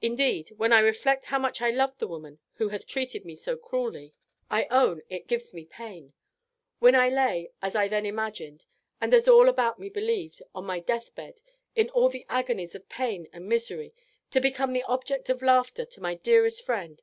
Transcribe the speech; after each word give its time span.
Indeed, 0.00 0.52
when 0.56 0.72
I 0.72 0.78
reflect 0.80 1.26
how 1.26 1.38
much 1.38 1.60
I 1.60 1.68
loved 1.70 1.98
the 1.98 2.06
woman 2.08 2.38
who 2.54 2.70
hath 2.70 2.86
treated 2.86 3.26
me 3.26 3.36
so 3.36 3.58
cruelly, 3.58 4.14
I 4.50 4.64
own 4.70 5.02
it 5.10 5.26
gives 5.26 5.52
me 5.52 5.66
pain 5.66 6.14
when 6.78 6.94
I 6.94 7.10
lay, 7.10 7.50
as 7.60 7.76
I 7.76 7.86
then 7.86 8.06
imagined, 8.06 8.64
and 9.02 9.12
as 9.12 9.28
all 9.28 9.50
about 9.50 9.78
me 9.78 9.90
believed, 9.90 10.40
on 10.54 10.64
my 10.64 10.80
deathbed, 10.80 11.42
in 11.76 11.90
all 11.90 12.08
the 12.08 12.24
agonies 12.30 12.74
of 12.74 12.88
pain 12.88 13.28
and 13.34 13.46
misery, 13.46 13.92
to 14.30 14.40
become 14.40 14.72
the 14.72 14.84
object 14.84 15.28
of 15.28 15.42
laughter 15.42 15.84
to 15.84 16.00
my 16.00 16.14
dearest 16.14 16.64
friend. 16.64 17.02